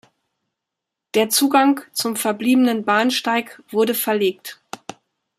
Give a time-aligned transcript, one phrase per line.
[1.13, 4.59] Der Zugang zum verbliebenen Bahnsteig wurde verlegt.